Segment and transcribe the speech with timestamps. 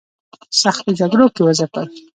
[0.61, 1.87] سختو جګړو کې وځپل.